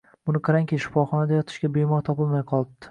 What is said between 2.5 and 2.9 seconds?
qolibdi